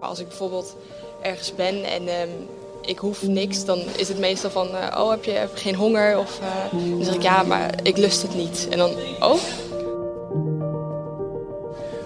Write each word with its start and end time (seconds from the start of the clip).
Als 0.00 0.18
ik 0.18 0.28
bijvoorbeeld 0.28 0.76
ergens 1.22 1.54
ben 1.54 1.84
en 1.84 2.08
ehm, 2.08 2.28
ik 2.80 2.98
hoef 2.98 3.22
niks, 3.22 3.64
dan 3.64 3.78
is 3.96 4.08
het 4.08 4.18
meestal 4.18 4.50
van, 4.50 4.68
eh, 4.76 5.00
oh 5.00 5.10
heb 5.10 5.24
je, 5.24 5.48
geen 5.54 5.74
honger? 5.74 6.18
Of 6.18 6.40
eh, 6.40 6.80
dan 6.96 7.04
zeg 7.04 7.14
ik 7.14 7.22
ja, 7.22 7.42
maar 7.42 7.74
ik 7.82 7.96
lust 7.96 8.22
het 8.22 8.34
niet. 8.34 8.66
En 8.70 8.78
dan, 8.78 8.90
oh, 9.20 9.40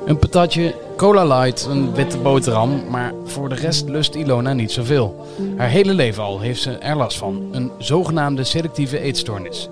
Een 0.07 0.19
patatje, 0.19 0.75
cola 0.96 1.25
light, 1.25 1.65
een 1.65 1.95
witte 1.95 2.19
boterham, 2.19 2.91
maar 2.91 3.12
voor 3.25 3.48
de 3.48 3.55
rest 3.55 3.88
lust 3.88 4.15
Ilona 4.15 4.52
niet 4.52 4.73
zoveel. 4.73 5.27
Haar 5.56 5.69
hele 5.69 5.95
leven 5.95 6.23
al 6.23 6.41
heeft 6.41 6.62
ze 6.62 6.70
er 6.70 6.97
last 6.97 7.19
van, 7.19 7.48
een 7.52 7.73
zogenaamde 7.79 8.45
selectieve 8.45 9.01
eetstoornis. 9.01 9.69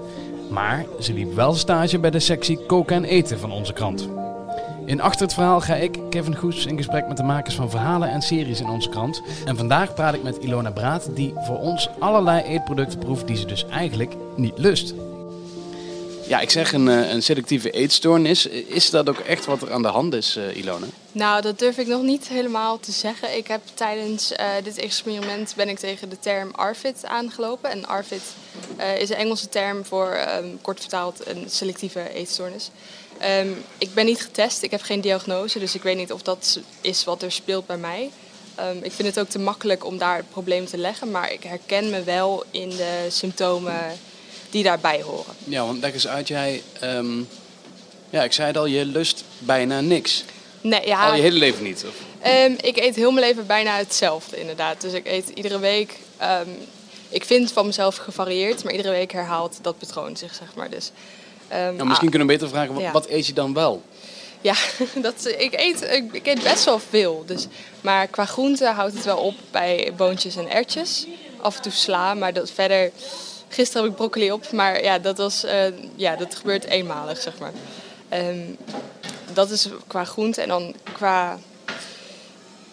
Maar 0.49 0.85
ze 1.01 1.13
liep 1.13 1.35
wel 1.35 1.55
stage 1.55 1.99
bij 1.99 2.11
de 2.11 2.21
sectie 2.21 2.59
koken 2.67 2.97
en 2.97 3.05
eten 3.05 3.39
van 3.39 3.53
onze 3.53 3.73
krant. 3.73 4.09
In 4.93 5.01
Achter 5.01 5.23
het 5.23 5.35
Verhaal 5.35 5.61
ga 5.61 5.75
ik, 5.75 5.99
Kevin 6.11 6.37
Goes, 6.37 6.67
in 6.67 6.77
gesprek 6.77 7.09
met 7.09 7.17
de 7.17 7.23
makers 7.23 7.55
van 7.55 7.71
verhalen 7.71 8.11
en 8.11 8.23
series 8.23 8.61
in 8.61 8.69
onze 8.69 8.89
krant. 8.89 9.23
En 9.45 9.57
vandaag 9.57 9.95
praat 9.95 10.15
ik 10.15 10.23
met 10.23 10.37
Ilona 10.37 10.71
Braat, 10.71 11.09
die 11.15 11.33
voor 11.37 11.59
ons 11.59 11.89
allerlei 11.99 12.43
eetproducten 12.43 12.99
proeft 12.99 13.27
die 13.27 13.37
ze 13.37 13.47
dus 13.47 13.67
eigenlijk 13.67 14.15
niet 14.37 14.59
lust. 14.59 14.95
Ja, 16.27 16.41
ik 16.41 16.51
zeg 16.51 16.73
een, 16.73 16.89
eh, 16.89 17.11
een 17.11 17.23
selectieve 17.23 17.71
eetstoornis. 17.71 18.47
Is 18.47 18.91
dat 18.91 19.09
ook 19.09 19.19
echt 19.19 19.45
wat 19.45 19.63
er 19.63 19.73
aan 19.73 19.83
de 19.83 19.89
hand 19.89 20.15
is, 20.15 20.37
eh, 20.37 20.57
Ilona? 20.57 20.87
nou 21.13 21.43
dat 21.43 21.59
durf 21.59 21.79
ik 21.79 21.87
nog 21.87 22.03
niet 22.03 22.29
helemaal 22.29 22.81
te 22.81 22.93
zeggen. 22.93 23.37
Ik 23.37 23.47
heb 23.47 23.61
tijdens 23.75 24.33
eh, 24.33 24.47
dit 24.63 24.79
experiment 24.79 25.53
ben 25.57 25.69
ik 25.69 25.79
tegen 25.79 26.09
de 26.09 26.19
term 26.19 26.51
ARFID 26.53 27.05
aangelopen. 27.07 27.71
En 27.71 27.87
ARFID 27.87 28.23
eh, 28.77 29.01
is 29.01 29.11
een 29.11 29.17
Engelse 29.17 29.49
term 29.49 29.85
voor, 29.85 30.11
ehm, 30.11 30.47
kort 30.61 30.81
vertaald, 30.81 31.27
een 31.27 31.45
selectieve 31.49 32.13
eetstoornis. 32.13 32.71
Ehm, 33.19 33.49
ik 33.79 33.95
ben 33.95 34.05
niet 34.05 34.23
getest, 34.23 34.63
ik 34.63 34.71
heb 34.71 34.83
geen 34.83 35.01
diagnose, 35.01 35.59
dus 35.59 35.75
ik 35.75 35.83
weet 35.83 35.97
niet 35.97 36.13
of 36.13 36.23
dat 36.23 36.61
is 36.81 37.05
wat 37.05 37.23
er 37.23 37.33
speelt 37.33 37.67
bij 37.67 37.77
mij. 37.77 38.11
Ehm, 38.55 38.77
ik 38.83 38.93
vind 38.93 39.09
het 39.09 39.19
ook 39.19 39.29
te 39.29 39.39
makkelijk 39.39 39.85
om 39.85 39.99
daar 39.99 40.17
het 40.17 40.31
probleem 40.31 40.67
te 40.67 40.79
leggen, 40.79 41.11
maar 41.11 41.33
ik 41.33 41.43
herken 41.43 41.91
me 41.91 42.03
wel 42.03 42.45
in 42.51 42.69
de 42.69 43.07
symptomen 43.09 43.99
die 44.51 44.63
daarbij 44.63 45.03
horen. 45.03 45.35
Ja, 45.45 45.67
want 45.67 45.81
leg 45.81 45.93
eens 45.93 46.09
uit, 46.09 46.29
jij... 46.29 46.63
ehm, 46.81 47.19
ja, 48.11 48.23
ik 48.23 48.33
zei 48.33 48.47
het 48.47 48.57
al, 48.57 48.67
je 48.67 48.85
lust 48.85 49.25
bijna 49.39 49.81
niks. 49.81 50.25
Nee, 50.61 50.87
ja, 50.87 51.07
Al 51.07 51.15
je 51.15 51.23
hele 51.23 51.39
leven 51.39 51.63
niet. 51.63 51.85
Of? 51.89 51.95
Ik 52.61 52.77
eet 52.77 52.95
heel 52.95 53.11
mijn 53.11 53.27
leven 53.27 53.47
bijna 53.47 53.77
hetzelfde, 53.77 54.41
inderdaad. 54.41 54.81
Dus 54.81 54.93
ik 54.93 55.07
eet 55.07 55.29
iedere 55.29 55.59
week. 55.59 55.99
ik 57.09 57.25
vind 57.25 57.53
van 57.53 57.67
mezelf 57.67 57.97
gevarieerd, 57.97 58.65
maar 58.65 58.73
iedere 58.73 58.95
week 58.95 59.13
herhaalt 59.13 59.59
dat 59.63 59.79
patroon 59.79 60.17
zich, 60.17 60.35
zeg 60.35 60.55
maar. 60.55 60.71
Dus, 60.71 60.91
Nou, 61.53 61.85
misschien 61.85 62.11
kunnen 62.11 62.29
we 62.29 62.35
beter 62.35 62.49
vragen, 62.49 62.93
wat, 62.93 63.09
eet 63.09 63.27
je 63.27 63.33
dan 63.33 63.55
wel? 63.55 63.83
Ja, 64.41 64.55
dat, 65.07 65.35
ik, 65.39 65.53
eet, 65.61 65.83
ik, 65.83 66.13
ik 66.13 66.27
eet 66.27 66.43
best 66.43 66.65
wel 66.65 66.79
veel. 66.79 67.23
Dus, 67.27 67.47
maar 67.81 68.07
qua 68.07 68.25
groente 68.25 68.67
houdt 68.67 68.95
het 68.95 69.05
wel 69.05 69.19
op 69.19 69.35
bij 69.51 69.93
boontjes 69.97 70.37
en 70.37 70.51
ertjes. 70.51 71.07
Af 71.41 71.57
en 71.57 71.63
toe 71.63 71.73
sla, 71.73 72.15
maar 72.15 72.33
dat 72.33 72.51
verder... 72.51 72.91
Gisteren 73.49 73.83
heb 73.83 73.91
ik 73.91 73.97
broccoli 73.97 74.33
op, 74.33 74.53
maar 74.53 74.83
ja, 74.83 74.99
dat, 74.99 75.19
was, 75.19 75.45
eh, 75.45 75.65
ja, 75.95 76.17
dat 76.17 76.35
gebeurt 76.35 76.65
eenmalig, 76.65 77.21
zeg 77.21 77.39
maar. 77.39 77.53
Ehm, 78.09 78.39
dat 79.33 79.51
is 79.51 79.69
qua 79.87 80.05
groente. 80.05 80.41
En 80.41 80.49
dan 80.49 80.75
qua... 80.93 81.39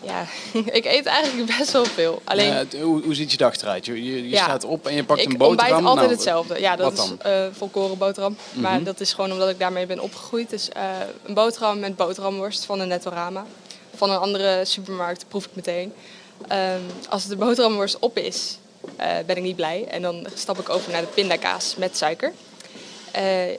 Ja, 0.02 0.26
ik 0.80 0.86
eet 0.86 1.06
eigenlijk 1.06 1.58
best 1.58 1.72
wel 1.72 1.86
veel. 1.86 2.22
Alleen, 2.24 2.46
Ja, 2.48 2.66
hoe, 2.82 3.04
hoe 3.04 3.14
ziet 3.16 3.32
je 3.32 3.38
dag 3.38 3.56
eruit? 3.62 3.86
Je, 3.86 4.04
je, 4.04 4.24
je 4.24 4.30
Ja. 4.30 4.44
staat 4.44 4.64
op 4.64 4.88
en 4.88 4.96
je 4.96 5.04
pakt 5.04 5.20
ik 5.22 5.26
een 5.32 5.38
boterham. 5.38 5.58
ontbijt 5.76 5.84
altijd 5.86 5.96
Nou, 5.96 6.10
hetzelfde. 6.12 6.60
Ja, 6.60 6.76
dat 6.76 6.94
is 6.98 7.12
eh 7.20 7.46
volkoren 7.52 7.98
boterham. 7.98 8.38
Maar 8.54 8.76
Mhm. 8.76 8.84
dat 8.84 9.00
is 9.00 9.14
gewoon 9.14 9.32
omdat 9.32 9.50
ik 9.50 9.60
daarmee 9.60 9.86
ben 9.86 10.00
opgegroeid. 10.00 10.50
Dus 10.50 10.70
eh, 10.70 10.84
een 11.26 11.34
boterham 11.34 11.80
met 11.80 11.96
boterhamworst 11.96 12.66
van 12.66 12.80
een 12.80 12.88
Nettorama. 12.88 13.46
Van 13.96 14.10
een 14.12 14.18
andere 14.20 14.62
supermarkt 14.66 15.26
proef 15.28 15.46
ik 15.46 15.52
meteen. 15.54 15.94
Ehm, 16.48 16.80
als 17.10 17.26
de 17.28 17.36
boterhamworst 17.36 18.00
op 18.00 18.18
is, 18.18 18.58
eh, 18.96 19.08
ben 19.26 19.36
ik 19.38 19.44
niet 19.44 19.56
blij. 19.56 19.86
En 19.90 20.02
dan 20.02 20.28
stap 20.34 20.60
ik 20.60 20.70
over 20.70 20.92
naar 20.92 21.02
de 21.02 21.08
pindakaas 21.08 21.76
met 21.76 21.98
suiker. 21.98 22.34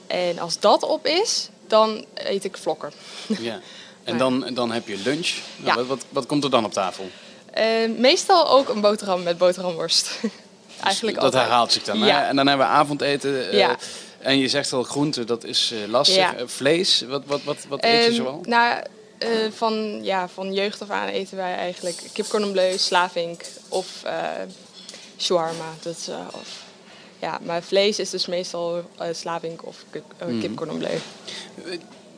En 0.07 0.39
als 0.39 0.59
dat 0.59 0.83
op 0.83 1.05
is, 1.05 1.49
dan 1.67 2.05
eet 2.13 2.43
ik 2.43 2.57
vlokken. 2.57 2.91
Ja. 3.39 3.59
En 4.03 4.17
dan, 4.17 4.45
dan 4.53 4.71
heb 4.71 4.87
je 4.87 4.97
lunch. 4.97 5.29
Nou, 5.57 5.67
Ja. 5.69 5.75
wat, 5.75 5.85
wat, 5.87 6.05
wat 6.09 6.25
komt 6.25 6.43
er 6.43 6.49
dan 6.49 6.65
op 6.65 6.73
tafel? 6.73 7.09
Eh, 7.53 7.65
meestal 7.97 8.49
ook 8.49 8.69
een 8.69 8.81
boterham 8.81 9.23
met 9.23 9.37
boterhamworst. 9.37 10.09
Eigenlijk 10.83 11.15
dat 11.15 11.25
altijd. 11.25 11.43
herhaalt 11.43 11.71
zich 11.71 11.83
dan. 11.83 11.97
Ja. 11.99 12.27
En 12.27 12.35
dan 12.35 12.47
hebben 12.47 12.65
we 12.67 12.71
avondeten. 12.73 13.49
eh, 13.49 13.57
Ja. 13.57 13.75
En 14.19 14.37
je 14.37 14.47
zegt 14.47 14.73
al 14.73 14.83
groente, 14.83 15.23
dat 15.23 15.43
is 15.43 15.71
eh, 15.71 15.89
lastig. 15.89 16.15
Ja. 16.15 16.33
Vlees, 16.45 17.01
wat, 17.07 17.21
wat, 17.25 17.43
wat, 17.43 17.57
wat 17.69 17.83
eet 17.83 17.91
je 18.03 18.05
Ehm, 18.09 18.13
zoal? 18.15 18.39
Nou, 18.43 18.83
van, 19.53 20.03
ja, 20.03 20.27
van 20.27 20.53
jeugd 20.53 20.81
af 20.81 20.89
aan 20.89 21.07
eten 21.07 21.37
wij 21.37 21.55
eigenlijk 21.55 21.97
kip 22.13 22.27
cordon 22.27 22.51
bleu, 22.51 22.77
slavink 22.77 23.41
of 23.69 23.87
shawarma. 25.17 25.65
Dat 25.81 26.11
of, 26.33 26.63
ja, 27.19 27.39
maar 27.43 27.61
vlees 27.63 27.99
is 27.99 28.09
dus 28.09 28.25
meestal 28.25 28.83
slavink 29.11 29.65
of 29.65 29.75
kip, 29.89 30.03
Mhm. 30.27 30.53
cordon 30.53 30.77
bleu. 30.77 30.97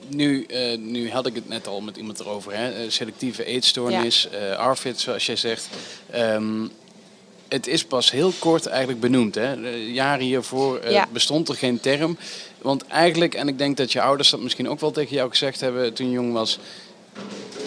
Nu, 0.07 0.43
eh, 0.45 0.77
nu 0.77 1.11
had 1.11 1.25
ik 1.25 1.35
het 1.35 1.47
net 1.49 1.67
al 1.67 1.81
met 1.81 1.97
iemand 1.97 2.19
erover. 2.19 2.55
Hè? 2.55 2.71
Eh, 2.71 2.89
selectieve 2.89 3.45
eetstoornis, 3.45 4.27
eh 4.29 4.57
ARFID 4.57 4.99
zoals 4.99 5.25
jij 5.25 5.35
zegt. 5.35 5.67
Ehm, 6.11 6.67
het 7.47 7.67
is 7.67 7.83
pas 7.85 8.11
heel 8.11 8.33
kort 8.39 8.65
eigenlijk 8.65 8.99
benoemd. 8.99 9.35
Hè? 9.35 9.53
Jaren 9.93 10.25
hiervoor 10.25 10.89
Ja. 10.91 11.07
bestond 11.11 11.49
er 11.49 11.55
geen 11.55 11.79
term. 11.79 12.17
Want 12.61 12.87
eigenlijk, 12.87 13.33
en 13.35 13.47
ik 13.47 13.57
denk 13.57 13.77
dat 13.77 13.91
je 13.91 14.01
ouders 14.01 14.29
dat 14.29 14.39
misschien 14.39 14.69
ook 14.69 14.79
wel 14.79 14.91
tegen 14.91 15.15
jou 15.15 15.29
gezegd 15.29 15.59
hebben 15.61 15.93
toen 15.93 16.05
je 16.07 16.13
jong 16.13 16.33
was... 16.33 16.59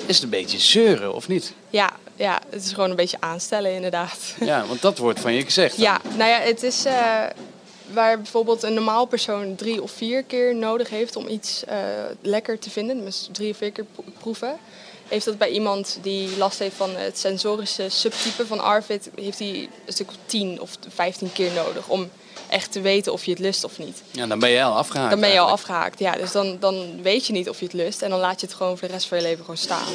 Is 0.06 0.14
het 0.14 0.24
een 0.24 0.30
beetje 0.30 0.58
zeuren, 0.58 1.14
of 1.14 1.28
niet? 1.28 1.52
Ja, 1.70 1.96
ja, 2.16 2.40
het 2.50 2.64
is 2.64 2.72
gewoon 2.72 2.90
een 2.90 2.96
beetje 2.96 3.16
aanstellen 3.20 3.72
inderdaad. 3.74 4.34
Ja, 4.40 4.66
want 4.66 4.80
dat 4.82 4.98
wordt 4.98 5.20
van 5.20 5.32
je 5.32 5.42
gezegd. 5.44 5.76
dan. 5.76 5.84
Ja, 5.84 6.00
nou 6.16 6.30
ja, 6.30 6.38
het 6.40 6.62
is 6.62 6.84
waar 7.96 8.16
bijvoorbeeld 8.16 8.62
een 8.62 8.74
normaal 8.74 9.06
persoon 9.06 9.54
drie 9.54 9.82
of 9.82 9.90
vier 9.90 10.22
keer 10.22 10.54
nodig 10.56 10.88
heeft 10.90 11.16
om 11.16 11.28
iets 11.28 11.64
eh, 11.64 11.76
lekker 12.22 12.58
te 12.58 12.70
vinden, 12.70 13.04
dus 13.04 13.28
drie 13.32 13.50
of 13.50 13.56
vier 13.56 13.72
keer 13.72 13.84
pro- 13.94 14.04
proeven. 14.18 14.56
Heeft 15.08 15.24
dat 15.24 15.38
bij 15.38 15.48
iemand 15.50 15.98
die 16.02 16.36
last 16.36 16.58
heeft 16.58 16.76
van 16.76 16.96
het 16.96 17.18
sensorische 17.18 17.88
subtype 17.88 18.46
van 18.46 18.60
ARFID, 18.60 19.10
heeft 19.14 19.38
hij 19.38 19.68
een 19.86 19.92
stuk 19.92 20.08
of 20.08 20.14
10 20.26 20.60
of 20.60 20.70
15 20.88 21.32
keer 21.32 21.52
nodig 21.52 21.88
om 21.88 22.10
echt 22.48 22.72
te 22.72 22.80
weten 22.80 23.12
of 23.12 23.24
je 23.24 23.30
het 23.30 23.40
lust 23.40 23.64
of 23.64 23.78
niet. 23.78 24.02
Ja, 24.10 24.26
dan 24.26 24.38
ben 24.38 24.50
je 24.50 24.62
al 24.62 24.76
afgehaakt. 24.76 25.10
Dan 25.10 25.20
ben 25.20 25.30
je 25.30 25.38
al 25.38 25.48
afgehaakt. 25.50 25.98
Ja, 25.98 26.12
dus 26.12 26.32
dan, 26.32 26.56
dan 26.60 27.02
weet 27.02 27.26
je 27.26 27.32
niet 27.32 27.48
of 27.48 27.58
je 27.58 27.64
het 27.64 27.74
lust 27.74 28.02
en 28.02 28.10
dan 28.10 28.18
laat 28.20 28.40
je 28.40 28.46
het 28.46 28.54
gewoon 28.56 28.78
voor 28.78 28.88
de 28.88 28.94
rest 28.94 29.06
van 29.06 29.18
je 29.18 29.24
leven 29.24 29.40
gewoon 29.40 29.56
staan. 29.56 29.92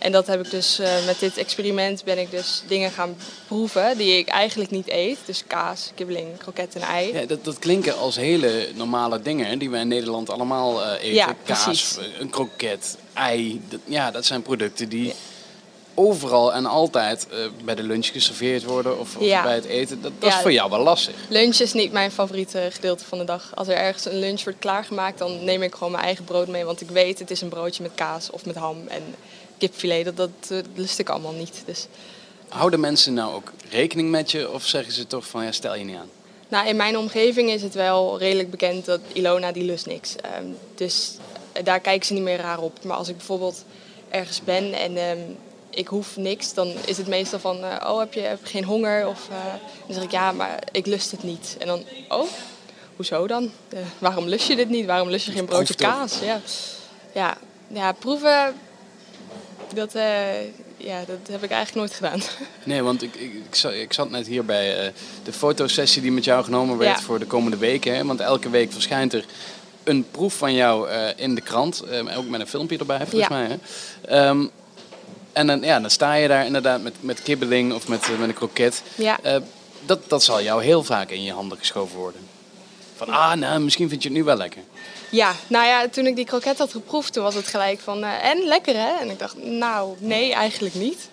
En 0.00 0.12
dat 0.12 0.26
heb 0.26 0.44
ik 0.44 0.50
dus 0.50 0.78
eh, 0.78 1.06
met 1.06 1.18
dit 1.18 1.36
experiment 1.36 2.04
ben 2.04 2.18
ik 2.18 2.30
dus 2.30 2.62
dingen 2.66 2.90
gaan 2.90 3.16
proeven 3.46 3.96
die 3.98 4.18
ik 4.18 4.28
eigenlijk 4.28 4.70
niet 4.70 4.88
eet. 4.88 5.18
Dus 5.24 5.44
kaas, 5.46 5.90
kibbeling, 5.94 6.26
kroket 6.38 6.74
en 6.74 6.80
ei. 6.80 7.12
Ja, 7.12 7.24
dat, 7.26 7.44
dat 7.44 7.58
klinken 7.58 7.98
als 7.98 8.16
hele 8.16 8.68
normale 8.74 9.20
dingen 9.22 9.58
die 9.58 9.70
wij 9.70 9.80
in 9.80 9.88
Nederland 9.88 10.30
allemaal 10.30 10.84
eh, 10.84 10.92
eten. 11.02 11.14
Ja, 11.14 11.34
Kaas, 11.44 11.64
precies. 11.64 11.96
eh, 11.98 12.04
een 12.20 12.30
kroket, 12.30 12.96
ei. 13.12 13.60
Dat, 13.68 13.80
ja, 13.84 14.10
dat 14.10 14.24
zijn 14.24 14.42
producten 14.42 14.88
die 14.88 15.14
overal 15.94 16.52
en 16.52 16.66
altijd 16.66 17.26
bij 17.64 17.74
de 17.74 17.82
lunch 17.82 18.06
geserveerd 18.06 18.64
worden 18.64 18.98
of, 18.98 19.16
of 19.16 19.24
Ja. 19.24 19.42
bij 19.42 19.54
het 19.54 19.64
eten. 19.64 20.02
Dat, 20.02 20.12
dat 20.18 20.28
is 20.32 20.38
voor 20.38 20.52
jou 20.52 20.70
wel 20.70 20.82
lastig. 20.82 21.14
Lunch 21.28 21.56
is 21.58 21.72
niet 21.72 21.92
mijn 21.92 22.10
favoriete 22.10 22.68
gedeelte 22.70 23.04
van 23.04 23.18
de 23.18 23.24
dag. 23.24 23.50
Als 23.54 23.68
er 23.68 23.74
ergens 23.74 24.04
een 24.04 24.18
lunch 24.18 24.42
wordt 24.44 24.58
klaargemaakt, 24.58 25.18
dan 25.18 25.44
neem 25.44 25.62
ik 25.62 25.74
gewoon 25.74 25.92
mijn 25.92 26.04
eigen 26.04 26.24
brood 26.24 26.48
mee. 26.48 26.64
Want 26.64 26.80
ik 26.80 26.88
weet, 26.90 27.18
het 27.18 27.30
is 27.30 27.40
een 27.40 27.48
broodje 27.48 27.82
met 27.82 27.92
kaas 27.94 28.30
of 28.30 28.44
met 28.46 28.56
ham 28.56 28.86
en 28.88 29.02
kipfilet. 29.60 30.04
Dat, 30.04 30.16
dat, 30.16 30.30
eh, 30.48 30.58
lust 30.74 30.98
ik 30.98 31.08
allemaal 31.08 31.32
niet. 31.32 31.62
Dus, 31.66 31.86
Houden 32.48 32.80
mensen 32.80 33.14
nou 33.14 33.34
ook 33.34 33.52
rekening 33.70 34.10
met 34.10 34.30
je 34.30 34.50
of 34.50 34.66
zeggen 34.66 34.92
ze 34.92 35.06
toch 35.06 35.26
van 35.26 35.44
ja, 35.44 35.52
stel 35.52 35.74
je 35.74 35.84
niet 35.84 35.96
aan? 35.96 36.10
nou, 36.48 36.68
in 36.68 36.76
mijn 36.76 36.98
omgeving 36.98 37.50
is 37.50 37.62
het 37.62 37.74
wel 37.74 38.18
redelijk 38.18 38.50
bekend 38.50 38.84
dat 38.84 39.00
Ilona 39.12 39.52
die 39.52 39.64
lust 39.64 39.86
niks. 39.86 40.16
Ehm, 40.16 40.46
dus 40.74 41.16
eh, 41.52 41.64
daar 41.64 41.80
kijken 41.80 42.06
ze 42.06 42.12
niet 42.12 42.22
meer 42.22 42.38
raar 42.38 42.60
op. 42.60 42.84
Maar 42.84 42.96
als 42.96 43.08
ik 43.08 43.16
bijvoorbeeld 43.16 43.64
ergens 44.08 44.42
ben 44.44 44.72
en 44.72 44.96
ehm, 44.96 45.18
ik 45.70 45.88
hoef 45.88 46.16
niks, 46.16 46.54
dan 46.54 46.72
is 46.84 46.96
het 46.96 47.06
meestal 47.06 47.38
van, 47.38 47.64
eh, 47.64 47.90
oh 47.90 47.98
heb 47.98 48.12
je, 48.12 48.20
heb 48.20 48.38
je 48.42 48.50
geen 48.50 48.64
honger? 48.64 49.06
Of 49.06 49.28
eh, 49.28 49.36
dan 49.86 49.94
zeg 49.94 50.02
ik 50.02 50.10
ja, 50.10 50.32
maar 50.32 50.58
ik 50.72 50.86
lust 50.86 51.10
het 51.10 51.22
niet. 51.22 51.56
En 51.58 51.66
dan, 51.66 51.84
oh, 52.08 52.28
hoezo 52.96 53.26
dan? 53.26 53.50
Eh, 53.68 53.78
waarom 53.98 54.28
lust 54.28 54.48
je 54.48 54.56
dit 54.56 54.68
niet? 54.68 54.86
Waarom 54.86 55.10
lust 55.10 55.26
je 55.26 55.32
geen 55.32 55.44
broodje 55.44 55.74
kaas? 55.74 56.18
Ja, 56.22 56.40
ja, 57.14 57.38
ja 57.68 57.92
proeven, 57.92 58.54
dat, 59.74 59.94
eh, 59.94 60.42
ja, 60.76 60.98
dat 61.06 61.18
heb 61.30 61.42
ik 61.42 61.50
eigenlijk 61.50 61.74
nooit 61.74 61.92
gedaan. 61.94 62.20
Nee, 62.64 62.82
want 62.82 63.02
ik, 63.02 63.14
ik, 63.14 63.32
ik, 63.34 63.54
zat, 63.54 63.72
ik 63.72 63.92
zat 63.92 64.10
net 64.10 64.26
hier 64.26 64.44
bij 64.44 64.78
eh, 64.86 64.92
de 65.24 65.32
fotosessie 65.32 66.02
die 66.02 66.12
met 66.12 66.24
jou 66.24 66.44
genomen 66.44 66.78
werd 66.78 66.98
Ja. 66.98 67.04
voor 67.04 67.18
de 67.18 67.26
komende 67.26 67.56
weken. 67.56 67.94
Hè? 67.96 68.04
Want 68.04 68.20
elke 68.20 68.50
week 68.50 68.72
verschijnt 68.72 69.12
er 69.12 69.24
een 69.84 70.06
proef 70.10 70.34
van 70.34 70.54
jou 70.54 70.88
eh, 70.88 71.08
in 71.16 71.34
de 71.34 71.40
krant. 71.40 71.82
ook 72.16 72.28
met 72.28 72.40
een 72.40 72.46
filmpje 72.46 72.78
erbij, 72.78 72.98
volgens 73.06 73.28
Ja. 73.28 73.28
mij. 73.36 73.46
Hè? 73.48 73.56
Ehm, 74.28 74.46
en 75.32 75.46
dan, 75.46 75.60
ja, 75.60 75.80
dan 75.80 75.90
sta 75.90 76.14
je 76.14 76.28
daar 76.28 76.46
inderdaad 76.46 76.82
met, 76.82 76.94
met 77.00 77.22
kibbeling 77.22 77.72
of 77.72 77.88
met, 77.88 78.08
met 78.18 78.28
een 78.28 78.34
kroket. 78.34 78.82
Ja. 78.94 79.18
Dat, 79.86 80.08
dat 80.08 80.22
zal 80.22 80.42
jou 80.42 80.62
heel 80.64 80.82
vaak 80.84 81.10
in 81.10 81.22
je 81.22 81.32
handen 81.32 81.58
geschoven 81.58 81.98
worden. 81.98 82.20
Van, 82.96 83.08
ah, 83.08 83.32
nou, 83.32 83.60
misschien 83.60 83.88
vind 83.88 84.02
je 84.02 84.08
het 84.08 84.18
nu 84.18 84.24
wel 84.24 84.36
lekker. 84.36 84.60
Ja, 85.10 85.34
nou 85.46 85.66
ja, 85.66 85.88
toen 85.88 86.06
ik 86.06 86.16
die 86.16 86.24
kroket 86.24 86.58
had 86.58 86.70
geproefd, 86.70 87.12
toen 87.12 87.22
was 87.22 87.34
het 87.34 87.46
gelijk 87.46 87.80
van, 87.80 88.04
eh, 88.04 88.24
en 88.24 88.44
lekker 88.44 88.74
hè? 88.74 88.98
En 89.00 89.10
ik 89.10 89.18
dacht, 89.18 89.44
nou, 89.44 89.96
nee, 89.98 90.32
eigenlijk 90.32 90.74
niet. 90.74 91.08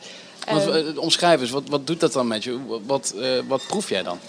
Want, 0.48 0.68
Ehm, 0.68 0.88
eh, 0.88 0.98
omschrijf 0.98 1.42
eens, 1.42 1.50
wat, 1.50 1.64
wat 1.70 1.88
doet 1.88 2.00
dat 2.00 2.14
dan 2.14 2.28
met 2.28 2.44
je? 2.44 2.80
Wat, 2.86 3.14
eh, 3.22 3.40
wat 3.48 3.68
proef 3.68 3.90
jij 3.90 4.04
dan? 4.04 4.20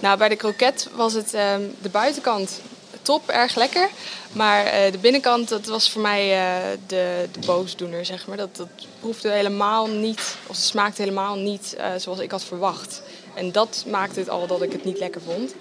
Nou, 0.00 0.18
bij 0.18 0.28
de 0.28 0.36
kroket 0.36 0.88
was 0.94 1.12
het 1.12 1.34
ehm, 1.34 1.62
de 1.82 1.88
buitenkant 1.88 2.60
top, 3.06 3.28
erg 3.28 3.54
lekker. 3.54 3.88
Maar 4.32 4.64
eh, 4.64 4.92
de 4.92 4.98
binnenkant, 4.98 5.48
dat 5.48 5.66
was 5.66 5.90
voor 5.90 6.02
mij 6.02 6.22
eh, 6.32 6.78
de, 6.86 7.28
de 7.32 7.46
boosdoener, 7.46 8.04
zeg 8.04 8.26
maar. 8.26 8.36
Dat, 8.36 8.56
dat 8.56 8.68
proefde 9.00 9.30
helemaal 9.30 9.86
niet, 9.86 10.36
of 10.46 10.56
het 10.56 10.64
smaakte 10.64 11.02
helemaal 11.02 11.36
niet 11.36 11.74
eh, 11.78 11.90
zoals 11.96 12.18
ik 12.18 12.30
had 12.30 12.44
verwacht. 12.44 13.02
En 13.34 13.52
dat 13.52 13.84
maakte 13.90 14.20
het 14.20 14.28
al 14.28 14.46
dat 14.46 14.62
ik 14.62 14.72
het 14.72 14.84
niet 14.84 14.98
lekker 14.98 15.20
vond. 15.20 15.54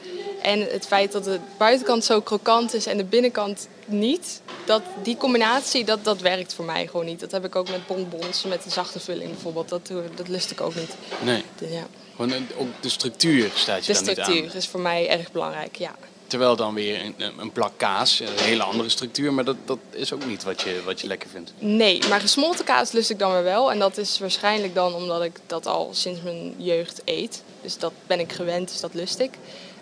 En 0.45 0.61
het 0.61 0.87
feit 0.87 1.11
dat 1.11 1.23
de 1.23 1.39
buitenkant 1.57 2.03
zo 2.05 2.21
krokant 2.21 2.73
is 2.73 2.85
en 2.85 2.97
de 2.97 3.03
binnenkant 3.03 3.67
niet, 3.85 4.41
dat, 4.65 4.81
die 5.03 5.17
combinatie, 5.17 5.85
dat, 5.85 6.03
dat 6.03 6.21
werkt 6.21 6.53
voor 6.53 6.65
mij 6.65 6.87
gewoon 6.87 7.05
niet. 7.05 7.19
Dat 7.19 7.31
heb 7.31 7.45
ik 7.45 7.55
ook 7.55 7.69
met 7.69 7.87
bonbons, 7.87 8.43
met 8.43 8.65
een 8.65 8.71
zachte 8.71 8.99
vulling 8.99 9.29
bijvoorbeeld. 9.29 9.69
Dat, 9.69 9.91
dat 10.15 10.27
lust 10.27 10.51
ik 10.51 10.61
ook 10.61 10.75
niet. 10.75 10.95
Nee, 11.23 11.43
Dus 11.55 11.71
ja. 11.71 11.87
gewoon 12.15 12.31
eh, 12.31 12.37
ook 12.57 12.67
de 12.79 12.89
structuur 12.89 13.51
staat 13.55 13.85
je 13.85 13.93
De 13.93 13.99
dan 13.99 14.07
niet 14.07 14.19
aan. 14.19 14.25
structuur 14.25 14.55
is 14.55 14.67
voor 14.67 14.79
mij 14.79 15.09
erg 15.09 15.31
belangrijk, 15.31 15.75
ja. 15.75 15.95
Terwijl 16.27 16.55
dan 16.55 16.73
weer 16.73 17.01
een, 17.05 17.33
een 17.37 17.51
plak 17.51 17.71
kaas, 17.77 18.19
een 18.19 18.27
hele 18.43 18.63
andere 18.63 18.89
structuur, 18.89 19.33
maar 19.33 19.43
dat, 19.45 19.55
dat 19.65 19.79
is 19.91 20.13
ook 20.13 20.25
niet 20.25 20.43
wat 20.43 20.61
je, 20.61 20.81
wat 20.85 21.01
je 21.01 21.07
lekker 21.07 21.29
vindt. 21.29 21.53
Nee, 21.59 21.99
maar 22.09 22.19
gesmolten 22.21 22.65
kaas 22.65 22.91
lust 22.91 23.09
ik 23.09 23.19
dan 23.19 23.31
weer 23.31 23.43
wel. 23.43 23.71
En 23.71 23.79
dat 23.79 23.97
is 23.97 24.19
waarschijnlijk 24.19 24.75
dan 24.75 24.93
omdat 24.93 25.23
ik 25.23 25.39
dat 25.47 25.65
al 25.65 25.89
sinds 25.93 26.21
mijn 26.21 26.55
jeugd 26.57 27.01
eet. 27.05 27.43
Dus 27.61 27.77
dat 27.77 27.93
ben 28.07 28.19
ik 28.19 28.31
gewend, 28.31 28.67
dus 28.69 28.79
dat 28.79 28.93
lust 28.93 29.19
ik. 29.19 29.31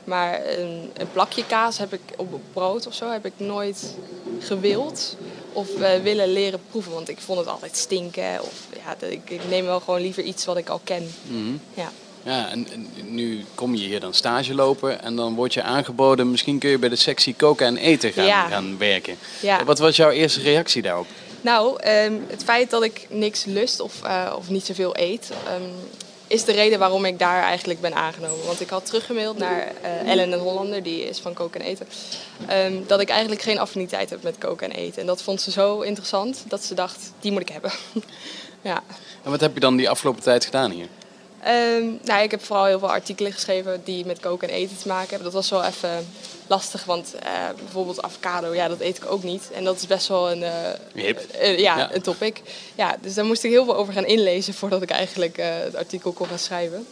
Maar 0.04 0.46
een, 0.46 0.92
een 0.98 1.12
plakje 1.12 1.46
kaas 1.46 1.78
heb 1.78 1.94
ik 1.94 2.02
op 2.16 2.42
brood 2.54 2.88
of 2.88 2.94
zo 2.94 3.10
heb 3.12 3.26
ik 3.26 3.34
nooit 3.38 3.96
gewild 4.40 5.16
of 5.54 5.76
eh, 5.82 6.02
willen 6.02 6.34
leren 6.34 6.60
proeven. 6.70 6.92
Want 6.92 7.10
ik 7.10 7.18
vond 7.20 7.40
het 7.40 7.48
altijd 7.48 7.78
stinken. 7.78 8.42
Of, 8.42 8.68
ja, 8.86 9.08
ik, 9.08 9.30
ik 9.30 9.42
neem 9.50 9.66
wel 9.66 9.80
gewoon 9.80 10.02
liever 10.02 10.24
iets 10.24 10.46
wat 10.46 10.58
ik 10.58 10.70
al 10.70 10.82
ken. 10.84 11.12
Mhm. 11.28 11.54
Ja. 11.74 11.92
Ja, 12.26 12.50
en, 12.50 12.68
en 12.74 12.90
nu 13.14 13.46
kom 13.56 13.76
je 13.76 13.86
hier 13.88 14.00
dan 14.00 14.14
stage 14.14 14.54
lopen 14.56 15.02
en 15.02 15.16
dan 15.16 15.36
word 15.36 15.54
je 15.54 15.62
aangeboden, 15.64 16.32
misschien 16.32 16.60
kun 16.60 16.70
je 16.70 16.78
bij 16.80 16.90
de 16.90 16.96
sectie 16.96 17.34
koken 17.38 17.66
en 17.68 17.78
eten 17.78 18.12
gaan, 18.12 18.26
Ja. 18.26 18.48
gaan 18.48 18.78
werken. 18.78 19.16
Ja. 19.42 19.64
Wat 19.64 19.80
was 19.80 19.96
jouw 19.96 20.10
eerste 20.10 20.42
reactie 20.42 20.82
daarop? 20.82 21.08
Nou, 21.42 21.80
ehm, 21.82 22.14
het 22.28 22.44
feit 22.44 22.70
dat 22.70 22.84
ik 22.84 23.08
niks 23.10 23.46
lust 23.46 23.80
of, 23.80 24.04
eh, 24.04 24.34
of 24.38 24.50
niet 24.50 24.66
zoveel 24.66 24.98
eet, 24.98 25.32
ehm, 25.48 25.62
is 26.34 26.44
de 26.44 26.52
reden 26.52 26.80
waarom 26.80 27.06
ik 27.06 27.20
daar 27.20 27.42
eigenlijk 27.44 27.82
ben 27.82 27.94
aangenomen. 27.94 28.46
Want 28.46 28.62
ik 28.62 28.70
had 28.70 28.86
teruggemaild 28.86 29.38
naar 29.38 29.72
eh, 29.82 30.10
Ellen 30.10 30.34
en 30.34 30.40
Hollander, 30.40 30.84
die 30.84 31.10
is 31.10 31.20
van 31.20 31.34
koken 31.34 31.62
en 31.62 31.66
eten, 31.66 31.88
ehm, 32.48 32.74
dat 32.88 33.02
ik 33.02 33.10
eigenlijk 33.10 33.42
geen 33.42 33.60
affiniteit 33.60 34.10
heb 34.10 34.24
met 34.24 34.38
koken 34.38 34.72
en 34.72 34.76
eten. 34.78 35.02
En 35.02 35.08
dat 35.08 35.22
vond 35.22 35.42
ze 35.42 35.52
zo 35.52 35.82
interessant 35.82 36.44
dat 36.48 36.64
ze 36.64 36.74
dacht, 36.74 37.12
die 37.20 37.32
moet 37.32 37.42
ik 37.42 37.50
hebben. 37.50 37.72
ja. 38.62 38.84
En 39.24 39.32
wat 39.32 39.42
heb 39.42 39.54
je 39.54 39.60
dan 39.60 39.76
die 39.76 39.90
afgelopen 39.90 40.24
tijd 40.24 40.46
gedaan 40.46 40.72
hier? 40.72 40.88
Ehm, 41.44 41.84
nou, 42.04 42.24
ik 42.24 42.32
heb 42.32 42.44
vooral 42.44 42.66
heel 42.66 42.80
veel 42.80 42.92
artikelen 42.92 43.32
geschreven 43.34 43.82
die 43.84 44.06
met 44.06 44.20
koken 44.20 44.50
en 44.50 44.56
eten 44.56 44.78
te 44.82 44.88
maken 44.88 45.10
hebben. 45.10 45.24
Dat 45.32 45.34
was 45.34 45.50
wel 45.50 45.64
even 45.64 46.08
lastig, 46.48 46.84
want 46.86 47.14
eh, 47.24 47.32
bijvoorbeeld 47.64 48.02
avocado, 48.02 48.54
ja, 48.54 48.68
dat 48.68 48.80
eet 48.80 48.98
ik 48.98 49.12
ook 49.12 49.24
niet. 49.24 49.50
En 49.54 49.64
dat 49.64 49.76
is 49.76 49.88
best 49.88 50.08
wel 50.08 50.32
een, 50.32 50.44
Hip. 50.94 51.18
eh, 51.20 51.60
ja, 51.60 51.78
Ja. 51.78 51.94
een 51.94 52.02
topic. 52.02 52.42
Ja, 52.76 52.96
dus 53.02 53.14
daar 53.14 53.26
moest 53.26 53.44
ik 53.44 53.52
heel 53.52 53.66
veel 53.66 53.76
over 53.76 53.94
gaan 53.94 54.06
inlezen 54.06 54.54
voordat 54.54 54.82
ik 54.82 54.90
eigenlijk 54.90 55.38
het 55.38 55.76
artikel 55.76 56.12
kon 56.12 56.28
gaan 56.28 56.40
schrijven. 56.40 56.86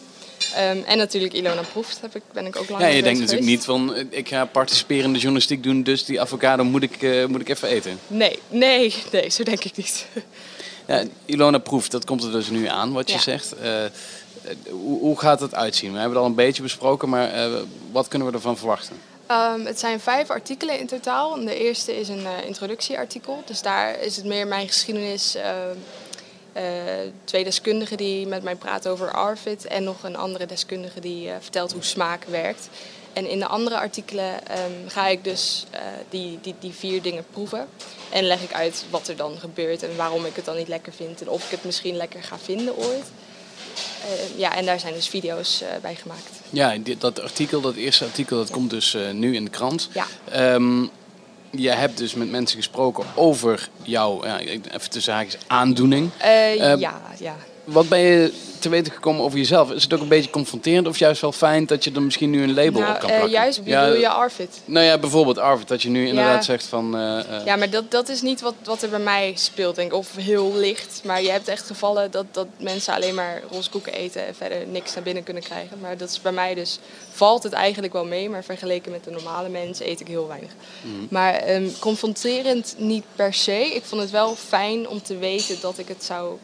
Ehm, 0.55 0.77
en 0.85 0.97
natuurlijk 0.97 1.33
Ilona 1.33 1.61
Proeft 1.71 2.01
heb 2.01 2.15
ik, 2.15 2.21
ben 2.33 2.45
ik 2.45 2.55
ook 2.55 2.69
lang 2.69 2.81
Ja, 2.81 2.87
je 2.87 3.01
denkt 3.03 3.19
natuurlijk 3.19 3.45
niet 3.47 3.63
van, 3.63 3.95
ik 4.09 4.27
ga 4.27 4.45
participerende 4.45 5.17
journalistiek 5.19 5.63
doen, 5.63 5.83
dus 5.83 6.05
die 6.05 6.21
avocado 6.21 6.63
moet 6.63 6.83
ik, 6.83 7.27
moet 7.27 7.41
ik 7.41 7.49
even 7.49 7.67
eten. 7.67 7.99
Nee, 8.07 8.39
nee, 8.49 8.95
nee, 9.11 9.29
zo 9.29 9.43
denk 9.43 9.63
ik 9.63 9.77
niet. 9.77 10.05
Ja, 10.87 11.03
Ilona 11.25 11.57
Proef, 11.57 11.87
dat 11.89 12.05
komt 12.05 12.23
er 12.23 12.31
dus 12.31 12.49
nu 12.49 12.67
aan, 12.67 12.93
wat 12.93 13.07
je 13.09 13.15
Ja. 13.15 13.21
zegt. 13.21 13.53
Eh, 14.43 14.71
hoe, 14.99 15.19
gaat 15.19 15.39
het 15.39 15.55
uitzien? 15.55 15.91
We 15.91 15.97
hebben 15.97 16.15
het 16.17 16.25
al 16.25 16.29
een 16.29 16.45
beetje 16.45 16.61
besproken, 16.61 17.09
maar 17.09 17.31
eh, 17.31 17.51
wat 17.91 18.07
kunnen 18.07 18.27
we 18.27 18.33
ervan 18.33 18.57
verwachten? 18.57 18.95
Ehm, 19.25 19.65
het 19.65 19.79
zijn 19.79 19.99
vijf 19.99 20.29
artikelen 20.29 20.79
in 20.79 20.87
totaal. 20.87 21.45
De 21.45 21.59
eerste 21.59 21.99
is 21.99 22.09
een 22.09 22.25
eh, 22.25 22.45
introductieartikel. 22.45 23.43
Dus 23.45 23.61
daar 23.61 23.99
is 23.99 24.15
het 24.15 24.25
meer 24.25 24.47
mijn 24.47 24.67
geschiedenis. 24.67 25.35
eh, 25.35 26.63
twee 27.23 27.43
deskundigen 27.43 27.97
die 27.97 28.27
met 28.27 28.43
mij 28.43 28.55
praten 28.55 28.91
over 28.91 29.11
ARFID. 29.11 29.65
En 29.65 29.83
nog 29.83 30.03
een 30.03 30.15
andere 30.15 30.45
deskundige 30.45 30.99
die 30.99 31.29
vertelt 31.39 31.71
hoe 31.71 31.83
smaak 31.83 32.23
werkt. 32.23 32.69
En 33.13 33.29
in 33.29 33.39
de 33.39 33.47
andere 33.47 33.77
artikelen 33.77 34.47
ehm, 34.47 34.87
ga 34.87 35.07
ik 35.07 35.23
dus 35.23 35.65
die, 36.09 36.39
die, 36.41 36.55
die 36.59 36.73
vier 36.73 37.01
dingen 37.01 37.25
proeven. 37.31 37.67
En 38.09 38.23
leg 38.23 38.43
ik 38.43 38.53
uit 38.53 38.85
wat 38.89 39.07
er 39.07 39.15
dan 39.15 39.37
gebeurt 39.39 39.83
en 39.83 39.95
waarom 39.95 40.25
ik 40.25 40.35
het 40.35 40.45
dan 40.45 40.57
niet 40.57 40.67
lekker 40.67 40.93
vind. 40.93 41.21
En 41.21 41.29
of 41.29 41.45
ik 41.45 41.51
het 41.51 41.63
misschien 41.63 41.95
lekker 41.95 42.23
ga 42.23 42.37
vinden 42.37 42.77
ooit. 42.77 43.05
Eh, 44.05 44.39
ja, 44.39 44.55
en 44.55 44.65
daar 44.65 44.79
zijn 44.79 44.93
dus 44.93 45.07
video's 45.07 45.61
eh, 45.61 45.67
bij 45.81 45.95
gemaakt. 45.95 46.29
Ja, 46.49 46.77
dit- 46.77 47.01
dat 47.01 47.21
artikel, 47.21 47.61
dat 47.61 47.75
eerste 47.75 48.05
artikel, 48.05 48.37
dat 48.37 48.49
komt 48.49 48.69
dus 48.69 48.93
eh, 48.93 49.09
nu 49.11 49.35
in 49.35 49.43
de 49.43 49.49
krant. 49.49 49.89
Ja. 49.93 50.05
Ehm, 50.31 50.81
je 51.51 51.69
hebt 51.69 51.97
dus 51.97 52.13
met 52.13 52.29
mensen 52.31 52.57
gesproken 52.57 53.05
over 53.15 53.69
jouw, 53.83 54.25
ja, 54.25 54.39
even 54.39 54.89
tussen 54.89 55.13
haakjes, 55.13 55.41
aandoening. 55.47 56.09
Eh, 56.17 56.71
Ehm, 56.71 56.79
ja, 56.79 57.01
ja. 57.19 57.35
Wat 57.63 57.89
ben 57.89 57.99
je 57.99 58.33
te 58.61 58.69
weten 58.69 58.93
gekomen 58.93 59.23
over 59.23 59.37
jezelf? 59.37 59.71
Is 59.71 59.83
het 59.83 59.93
ook 59.93 60.01
een 60.01 60.07
beetje 60.07 60.29
confronterend 60.29 60.87
of 60.87 60.97
juist 60.99 61.21
wel 61.21 61.31
fijn 61.31 61.65
dat 61.65 61.83
je 61.83 61.91
er 61.91 62.01
misschien 62.01 62.29
nu 62.29 62.43
een 62.43 62.53
label 62.53 62.81
Nou, 62.81 62.93
op 62.93 62.99
kan 62.99 63.09
eh, 63.09 63.15
plakken? 63.15 63.39
juist 63.39 63.61
ja, 63.63 63.83
bedoel 63.85 63.99
je 63.99 64.09
Arvid. 64.09 64.61
Nou 64.65 64.85
ja, 64.85 64.97
bijvoorbeeld 64.97 65.37
Arvid, 65.37 65.67
dat 65.67 65.81
je 65.81 65.89
nu 65.89 66.07
inderdaad 66.07 66.35
Ja. 66.35 66.41
zegt 66.41 66.65
van... 66.65 66.95
eh, 66.97 67.19
eh, 67.19 67.45
Ja, 67.45 67.55
maar 67.55 67.69
dat, 67.69 67.91
dat 67.91 68.09
is 68.09 68.21
niet 68.21 68.41
wat, 68.41 68.53
wat 68.63 68.81
er 68.81 68.89
bij 68.89 68.99
mij 68.99 69.33
speelt, 69.35 69.75
denk 69.75 69.91
ik. 69.91 69.97
Of 69.97 70.15
heel 70.15 70.53
licht. 70.55 71.01
Maar 71.05 71.21
je 71.21 71.29
hebt 71.31 71.47
echt 71.47 71.67
gevallen 71.67 72.11
dat, 72.11 72.25
dat 72.31 72.47
mensen 72.59 72.93
alleen 72.93 73.15
maar 73.15 73.41
roze 73.51 73.69
koeken 73.69 73.93
eten 73.93 74.27
en 74.27 74.35
verder 74.35 74.67
niks 74.67 74.93
naar 74.93 75.03
binnen 75.03 75.23
kunnen 75.23 75.43
krijgen. 75.43 75.77
Maar 75.81 75.97
dat 75.97 76.09
is 76.09 76.21
bij 76.21 76.31
mij 76.31 76.53
dus, 76.53 76.79
valt 77.11 77.43
het 77.43 77.53
eigenlijk 77.53 77.93
wel 77.93 78.05
mee. 78.05 78.29
Maar 78.29 78.43
vergeleken 78.43 78.91
met 78.91 79.03
de 79.03 79.11
normale 79.11 79.49
mensen 79.49 79.89
eet 79.89 79.99
ik 79.99 80.07
heel 80.07 80.27
weinig. 80.27 80.51
Maar 81.09 81.33
ehm, 81.33 81.65
confronterend 81.79 82.75
niet 82.77 83.03
per 83.15 83.33
se. 83.33 83.75
Ik 83.75 83.83
vond 83.83 84.01
het 84.01 84.11
wel 84.11 84.35
fijn 84.35 84.87
om 84.87 85.01
te 85.01 85.17
weten 85.17 85.55
dat 85.61 85.77
ik 85.77 85.87
het 85.87 86.03
zou... 86.03 86.37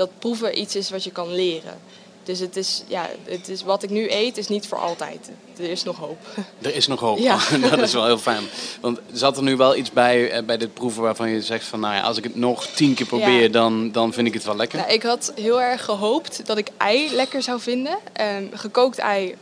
Dat 0.00 0.18
proeven 0.18 0.60
iets 0.60 0.76
is 0.76 0.90
wat 0.90 1.04
je 1.04 1.10
kan 1.10 1.34
leren. 1.34 1.78
Dus 2.22 2.38
het 2.38 2.56
is, 2.56 2.82
ja, 2.86 3.08
het 3.24 3.48
is, 3.48 3.62
wat 3.62 3.82
ik 3.82 3.90
nu 3.90 4.10
eet 4.10 4.36
is 4.36 4.48
niet 4.48 4.66
voor 4.66 4.78
altijd. 4.78 5.30
Er 5.56 5.70
is 5.70 5.82
nog 5.82 5.96
hoop. 5.96 6.18
Er 6.62 6.74
is 6.74 6.86
nog 6.86 7.00
hoop. 7.00 7.18
Ja. 7.18 7.38
dat 7.70 7.78
is 7.78 7.92
wel 7.92 8.04
heel 8.04 8.18
fijn. 8.18 8.44
Want 8.80 8.98
zat 9.12 9.36
er 9.36 9.42
nu 9.42 9.56
wel 9.56 9.76
iets 9.76 9.90
bij, 9.90 10.30
eh, 10.30 10.42
bij 10.42 10.56
dit 10.56 10.74
proeven 10.74 11.02
waarvan 11.02 11.30
je 11.30 11.42
zegt 11.42 11.64
van... 11.64 11.80
Nou 11.80 11.94
ja, 11.94 12.00
als 12.00 12.16
ik 12.16 12.24
het 12.24 12.34
nog 12.34 12.66
tien 12.66 12.94
keer 12.94 13.06
probeer, 13.06 13.42
Ja. 13.42 13.48
dan, 13.48 13.92
dan 13.92 14.12
vind 14.12 14.26
ik 14.26 14.34
het 14.34 14.44
wel 14.44 14.56
lekker. 14.56 14.78
Nou, 14.78 14.92
ik 14.92 15.02
had 15.02 15.32
heel 15.34 15.62
erg 15.62 15.84
gehoopt 15.84 16.46
dat 16.46 16.58
ik 16.58 16.68
ei 16.76 17.14
lekker 17.14 17.42
zou 17.42 17.60
vinden. 17.60 17.98
Ehm, 18.12 18.44
gekookt 18.52 18.98
ei 18.98 19.34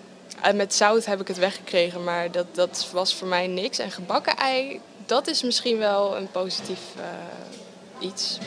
eh, 0.43 0.53
met 0.53 0.75
zout 0.75 1.05
heb 1.05 1.21
ik 1.21 1.29
het 1.29 1.39
weggekregen, 1.39 2.05
maar 2.05 2.31
dat, 2.31 2.47
dat 2.53 2.89
was 2.93 3.15
voor 3.15 3.29
mij 3.29 3.47
niks. 3.47 3.79
En 3.79 3.91
gebakken 3.91 4.37
ei, 4.37 4.81
dat 5.07 5.27
is 5.29 5.43
misschien 5.43 5.79
wel 5.79 6.17
een 6.17 6.31
positief 6.31 6.81
eh, 6.97 7.05
iets. 8.09 8.39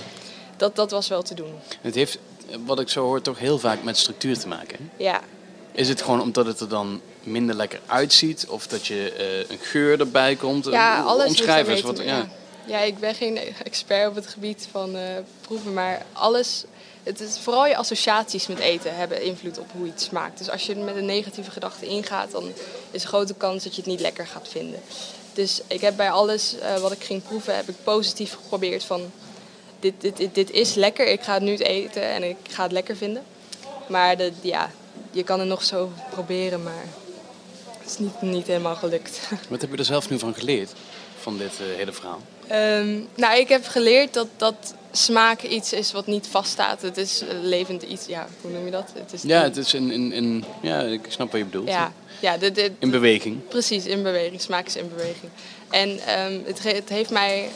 Dat, 0.62 0.75
dat 0.75 0.91
was 0.91 1.08
wel 1.08 1.22
te 1.22 1.34
doen. 1.34 1.53
Het 1.82 1.96
heeft, 1.96 2.18
wat 2.65 2.80
ik 2.80 2.89
zo 2.89 3.03
hoor, 3.03 3.22
toch 3.22 3.39
heel 3.39 3.60
vaak 3.60 3.84
met 3.84 3.98
structuur 3.98 4.38
te 4.38 4.48
maken. 4.48 4.77
hè? 4.80 5.03
Ja, 5.03 5.22
Is 5.72 5.89
het 5.89 6.01
gewoon 6.01 6.22
omdat 6.22 6.46
het 6.46 6.60
er 6.60 6.70
dan 6.70 7.01
minder 7.24 7.56
lekker 7.56 7.80
uitziet? 7.86 8.46
Of 8.50 8.68
dat 8.68 8.88
je 8.88 9.12
eh, 9.12 9.51
een 9.51 9.60
geur 9.62 10.00
erbij 10.00 10.36
komt? 10.36 10.65
ja 10.65 11.01
alles 11.01 11.41
ermee 11.41 11.82
Wat, 11.84 11.98
ja. 11.98 12.03
ja. 12.03 12.27
ja, 12.65 12.80
ik 12.80 13.00
ben 13.00 13.15
geen 13.15 13.39
expert 13.63 14.08
op 14.10 14.15
het 14.15 14.27
gebied 14.27 14.68
van 14.72 14.96
eh, 14.96 15.01
proeven, 15.41 15.74
maar 15.74 16.06
alles... 16.13 16.63
Het 17.03 17.20
is 17.20 17.39
vooral 17.39 17.68
je 17.68 17.75
associaties 17.75 18.48
met 18.48 18.60
eten 18.60 18.96
hebben 18.96 19.24
invloed 19.24 19.60
op 19.60 19.72
hoe 19.72 19.88
iets 19.88 20.03
smaakt. 20.03 20.38
Dus 20.38 20.50
als 20.50 20.65
je 20.65 20.75
er 20.75 20.84
met 20.84 20.96
een 20.96 21.06
negatieve 21.06 21.51
gedachte 21.51 21.86
ingaat, 21.86 22.32
dan 22.32 22.51
is 22.91 23.01
een 23.03 23.08
grote 23.08 23.34
kans 23.34 23.63
dat 23.63 23.75
je 23.75 23.82
het 23.82 23.89
niet 23.89 24.00
lekker 24.00 24.27
gaat 24.27 24.48
vinden. 24.48 24.80
Dus 25.34 25.62
ik 25.68 25.82
heb 25.82 25.96
bij 25.96 26.12
alles 26.12 26.60
eh, 26.60 26.77
wat 26.77 26.91
ik 26.91 27.03
ging 27.03 27.24
proeven, 27.24 27.56
heb 27.56 27.70
ik 27.70 27.75
positief 27.84 28.34
geprobeerd 28.34 28.84
van... 28.84 29.12
Dit, 29.82 29.94
dit, 29.98 30.18
dit, 30.18 30.36
dit 30.36 30.52
is 30.52 30.74
lekker, 30.74 31.08
ik 31.08 31.22
ga 31.22 31.34
het 31.34 31.44
nu 31.44 31.58
eten 31.58 32.04
en 32.04 32.24
ik 32.24 32.36
ga 32.50 32.64
het 32.64 32.72
lekker 32.72 32.96
vinden. 32.98 33.24
Maar 33.88 34.18
de, 34.18 34.32
ja, 34.42 34.72
je 35.12 35.24
kan 35.24 35.40
het 35.40 35.48
nog 35.48 35.64
zo 35.64 35.92
proberen, 36.10 36.64
maar 36.64 36.86
het 37.80 37.90
is 37.92 37.98
niet, 37.98 38.22
niet 38.22 38.48
helemaal 38.48 38.76
gelukt. 38.76 39.20
Wat 39.50 39.62
heb 39.62 39.72
je 39.72 39.78
er 39.78 39.86
zelf 39.86 40.10
nu 40.10 40.20
van 40.20 40.34
geleerd? 40.34 40.72
Van 41.22 41.38
dit 41.38 41.52
eh, 41.60 41.76
hele 41.78 41.94
verhaal? 41.94 42.22
Ehm, 42.48 43.00
nou, 43.16 43.40
ik 43.40 43.48
heb 43.50 43.68
geleerd 43.68 44.14
dat, 44.14 44.28
dat 44.38 44.74
smaak 44.92 45.42
iets 45.42 45.74
is 45.74 45.92
wat 45.92 46.08
niet 46.08 46.28
vaststaat. 46.28 46.82
Het 46.82 46.98
is 46.98 47.22
een 47.30 47.46
levend 47.46 47.84
iets. 47.84 48.06
Ja, 48.06 48.28
hoe 48.42 48.52
noem 48.52 48.66
je 48.66 48.72
dat? 48.72 48.90
Het 48.94 49.14
is 49.14 49.22
Ja, 49.22 49.44
het 49.44 49.58
is 49.58 49.74
een, 49.74 50.46
ja, 50.62 50.82
ik 50.82 51.06
snap 51.08 51.32
wat 51.32 51.40
je 51.40 51.46
bedoelt. 51.46 51.68
ja, 51.68 51.94
ja 52.20 52.38
de, 52.38 52.52
de, 52.52 52.72
In 52.80 52.90
beweging. 52.90 53.48
precies, 53.48 53.86
in 53.86 54.04
beweging. 54.04 54.42
Smaak 54.42 54.68
is 54.68 54.76
in 54.76 54.90
beweging. 54.90 55.32
En 55.70 56.00
ehm, 56.00 56.40
het, 56.46 56.64
het 56.64 56.90
heeft 56.90 57.10
mij 57.10 57.50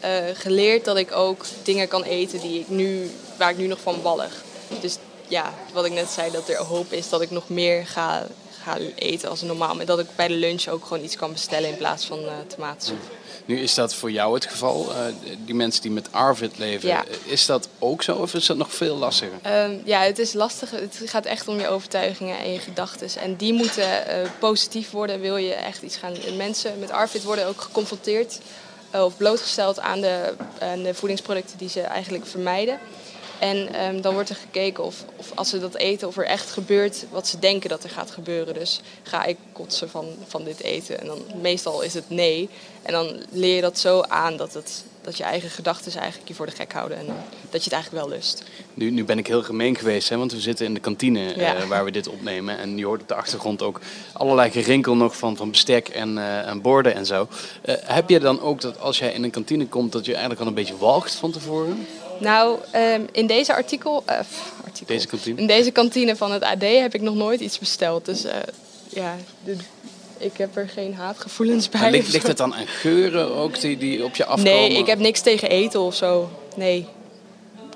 eh, 0.00 0.10
geleerd 0.34 0.84
dat 0.84 0.96
ik 0.96 1.12
ook 1.12 1.44
dingen 1.62 1.88
kan 1.88 2.02
eten 2.02 2.40
die 2.40 2.60
ik 2.60 2.68
nu, 2.68 3.10
waar 3.36 3.50
ik 3.50 3.58
nu 3.58 3.66
nog 3.66 3.80
van 3.80 4.02
wallig. 4.02 4.42
Dus 4.80 4.96
ja, 5.28 5.54
wat 5.72 5.84
ik 5.84 5.92
net 5.92 6.08
zei, 6.10 6.30
dat 6.30 6.48
er 6.48 6.56
hoop 6.56 6.92
is 6.92 7.08
dat 7.08 7.20
ik 7.20 7.30
nog 7.30 7.48
meer 7.48 7.86
ga, 7.86 8.26
ga 8.62 8.76
eten 8.94 9.28
als 9.28 9.42
normaal. 9.42 9.74
Maar 9.74 9.86
dat 9.86 9.98
ik 9.98 10.06
bij 10.16 10.28
de 10.28 10.34
lunch 10.34 10.68
ook 10.68 10.84
gewoon 10.86 11.04
iets 11.04 11.16
kan 11.16 11.32
bestellen 11.32 11.68
in 11.68 11.76
plaats 11.76 12.04
van 12.04 12.18
uh, 12.18 12.32
tomatensoep. 12.46 12.98
Nu 13.44 13.60
is 13.60 13.74
dat 13.74 13.94
voor 13.94 14.10
jou 14.10 14.34
het 14.34 14.46
geval. 14.46 14.86
Uh, 14.90 14.98
die 15.44 15.54
mensen 15.54 15.82
die 15.82 15.90
met 15.90 16.12
Arvid 16.12 16.58
leven, 16.58 16.88
ja. 16.88 17.04
is 17.24 17.46
dat 17.46 17.68
ook 17.78 18.02
zo 18.02 18.14
of 18.14 18.34
is 18.34 18.46
dat 18.46 18.56
nog 18.56 18.74
veel 18.74 18.96
lastiger? 18.96 19.64
Um, 19.64 19.80
ja, 19.84 20.00
het 20.00 20.18
is 20.18 20.32
lastig. 20.32 20.70
Het 20.70 21.00
gaat 21.04 21.24
echt 21.24 21.48
om 21.48 21.60
je 21.60 21.68
overtuigingen 21.68 22.38
en 22.38 22.52
je 22.52 22.58
gedachten. 22.58 23.08
En 23.20 23.36
die 23.36 23.52
moeten 23.52 23.84
uh, 23.84 24.30
positief 24.38 24.90
worden, 24.90 25.20
wil 25.20 25.36
je 25.36 25.52
echt 25.52 25.82
iets 25.82 25.96
gaan. 25.96 26.12
Mensen 26.36 26.78
met 26.78 26.90
Arvid 26.90 27.22
worden 27.22 27.46
ook 27.46 27.60
geconfronteerd 27.60 28.38
of 28.92 29.16
blootgesteld 29.16 29.80
aan 29.80 30.00
de, 30.00 30.34
de 30.82 30.94
voedingsproducten 30.94 31.58
die 31.58 31.68
ze 31.68 31.80
eigenlijk 31.80 32.26
vermijden. 32.26 32.78
En 33.38 33.72
ehm, 33.74 34.00
dan 34.00 34.14
wordt 34.14 34.28
er 34.28 34.36
gekeken 34.36 34.84
of, 34.84 35.04
of 35.16 35.32
als 35.34 35.48
ze 35.48 35.60
dat 35.60 35.74
eten, 35.74 36.08
of 36.08 36.16
er 36.16 36.24
echt 36.24 36.50
gebeurt 36.50 37.04
wat 37.10 37.28
ze 37.28 37.38
denken 37.38 37.68
dat 37.68 37.84
er 37.84 37.90
gaat 37.90 38.10
gebeuren. 38.10 38.54
Dus 38.54 38.80
ga 39.02 39.24
ik 39.24 39.36
kotsen 39.52 39.90
van, 39.90 40.06
van 40.26 40.44
dit 40.44 40.60
eten? 40.60 41.00
En 41.00 41.06
dan 41.06 41.22
meestal 41.40 41.82
is 41.82 41.94
het 41.94 42.10
nee. 42.10 42.48
En 42.82 42.92
dan 42.92 43.22
leer 43.30 43.54
je 43.54 43.60
dat 43.60 43.78
zo 43.78 44.00
aan 44.00 44.36
dat, 44.36 44.54
het, 44.54 44.84
dat 45.08 45.16
je 45.16 45.24
eigen 45.24 45.50
gedachten 45.50 45.92
eigenlijk 45.92 46.28
je 46.28 46.34
voor 46.34 46.46
de 46.46 46.52
gek 46.52 46.72
houden. 46.72 46.98
En 46.98 47.06
dat 47.50 47.64
je 47.64 47.70
het 47.70 47.72
eigenlijk 47.72 48.04
wel 48.04 48.14
lust. 48.16 48.42
Nu, 48.74 48.90
nu 48.90 49.04
ben 49.04 49.18
ik 49.18 49.26
heel 49.26 49.42
gemeen 49.42 49.76
geweest, 49.76 50.08
hè, 50.08 50.16
want 50.16 50.32
we 50.32 50.40
zitten 50.40 50.66
in 50.66 50.74
de 50.74 50.80
kantine 50.80 51.32
eh, 51.32 51.64
waar 51.64 51.84
we 51.84 51.90
dit 51.90 52.08
opnemen. 52.08 52.58
En 52.58 52.76
je 52.78 52.84
hoort 52.84 53.00
op 53.00 53.08
de 53.08 53.14
achtergrond 53.14 53.62
ook 53.62 53.80
allerlei 54.12 54.50
gerinkel 54.50 54.96
nog 54.96 55.16
van, 55.16 55.36
van 55.36 55.50
bestek 55.50 55.88
en, 55.88 56.16
uh, 56.16 56.48
en 56.48 56.60
borden 56.60 56.94
en 56.94 57.06
zo. 57.06 57.28
Uh, 57.64 57.74
heb 57.80 58.08
je 58.08 58.20
dan 58.20 58.40
ook 58.40 58.60
dat 58.60 58.80
als 58.80 58.98
jij 58.98 59.12
in 59.12 59.24
een 59.24 59.30
kantine 59.30 59.66
komt, 59.66 59.92
dat 59.92 60.04
je 60.04 60.10
eigenlijk 60.10 60.40
al 60.40 60.46
een 60.46 60.54
beetje 60.54 60.76
walgt 60.76 61.14
van 61.14 61.30
tevoren? 61.30 61.86
Nou, 62.20 62.58
um, 62.74 63.06
in 63.12 63.26
deze 63.26 63.54
artikel, 63.54 64.02
artikel, 64.64 64.86
Deze 64.86 65.06
kantine? 65.06 65.40
In 65.40 65.46
deze 65.46 65.70
kantine 65.70 66.16
van 66.16 66.32
het 66.32 66.42
AD 66.42 66.62
heb 66.62 66.94
ik 66.94 67.00
nog 67.00 67.14
nooit 67.14 67.40
iets 67.40 67.58
besteld. 67.58 68.04
Dus 68.04 68.24
ja, 68.88 69.16
ik 70.18 70.36
heb 70.36 70.56
er 70.56 70.68
geen 70.68 70.94
haatgevoelens 70.94 71.68
bij. 71.68 71.90
ligt, 71.90 72.12
ligt 72.12 72.26
het 72.26 72.36
dan 72.36 72.54
aan 72.54 72.66
geuren 72.66 73.34
ook 73.34 73.60
die, 73.60 73.76
die 73.76 74.04
op 74.04 74.14
je 74.14 74.24
afkomen? 74.24 74.52
Nee, 74.52 74.78
ik 74.78 74.86
heb 74.86 74.98
niks 74.98 75.20
tegen 75.20 75.48
eten 75.48 75.80
of 75.80 75.94
zo. 75.94 76.30
Nee. 76.56 76.86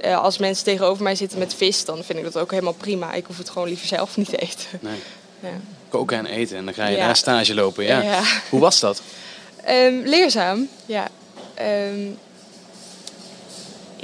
Uh, 0.05 0.23
als 0.23 0.39
mensen 0.39 0.65
tegenover 0.65 1.03
mij 1.03 1.15
zitten 1.15 1.39
met 1.39 1.55
vis, 1.55 1.85
dan 1.85 2.05
vind 2.05 2.19
ik 2.19 2.25
dat 2.25 2.39
ook 2.39 2.51
helemaal 2.51 2.73
prima. 2.73 3.13
Ik 3.13 3.27
hoef 3.27 3.39
het 3.39 3.51
gewoon 3.51 3.69
liever 3.69 3.87
zelf 3.87 4.17
niet 4.17 4.29
te 4.29 4.37
eten. 4.37 4.67
Nee. 4.81 4.99
Ja. 5.41 5.61
Koken 5.89 6.19
en 6.19 6.27
eten 6.27 6.57
en 6.57 6.65
dan 6.65 6.75
ga 6.75 6.87
je 6.87 6.97
ja. 6.97 7.07
daar 7.07 7.17
stage 7.17 7.55
lopen. 7.55 7.85
Ja. 7.85 8.01
ja. 8.01 8.23
Hoe 8.51 8.61
was 8.61 8.81
dat? 8.81 9.03
Um, 9.69 10.03
leerzaam, 10.05 10.69
ja. 10.87 11.09
Um, 11.89 12.19